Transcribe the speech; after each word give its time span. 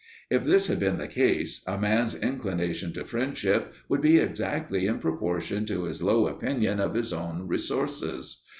If 0.31 0.45
this 0.45 0.65
had 0.65 0.79
been 0.79 0.97
the 0.97 1.07
case, 1.07 1.61
a 1.67 1.77
man's 1.77 2.15
inclination 2.15 2.91
to 2.93 3.05
friendship 3.05 3.75
would 3.87 4.01
be 4.01 4.17
exactly 4.17 4.87
in 4.87 4.97
proportion 4.97 5.63
to 5.67 5.83
his 5.83 6.01
low 6.01 6.25
opinion 6.25 6.79
of 6.79 6.95
his 6.95 7.13
own 7.13 7.45
resources. 7.47 8.41